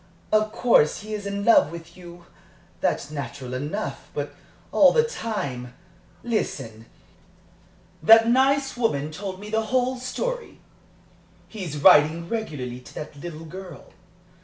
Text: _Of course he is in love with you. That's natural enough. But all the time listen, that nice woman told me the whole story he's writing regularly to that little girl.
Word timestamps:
_Of 0.35 0.51
course 0.51 1.01
he 1.01 1.13
is 1.13 1.27
in 1.27 1.45
love 1.45 1.71
with 1.71 1.95
you. 1.95 2.25
That's 2.79 3.11
natural 3.11 3.53
enough. 3.53 4.09
But 4.15 4.33
all 4.71 4.91
the 4.91 5.03
time 5.03 5.75
listen, 6.23 6.87
that 8.01 8.27
nice 8.27 8.75
woman 8.75 9.11
told 9.11 9.39
me 9.39 9.51
the 9.51 9.65
whole 9.65 9.99
story 9.99 10.59
he's 11.47 11.77
writing 11.77 12.27
regularly 12.27 12.79
to 12.79 12.95
that 12.95 13.15
little 13.15 13.45
girl. 13.45 13.93